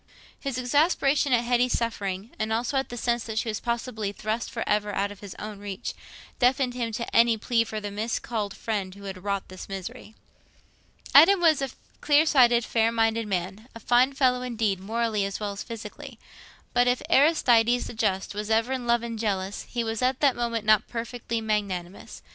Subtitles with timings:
[0.39, 4.67] His exasperation at Hetty's suffering—and also at the sense that she was possibly thrust for
[4.67, 9.03] ever out of his own reach—deafened him to any plea for the miscalled friend who
[9.03, 10.15] had wrought this misery.
[11.13, 11.69] Adam was a
[11.99, 16.17] clear sighted, fair minded man—a fine fellow, indeed, morally as well as physically.
[16.73, 20.35] But if Aristides the Just was ever in love and jealous, he was at that
[20.35, 22.23] moment not perfectly magnanimous.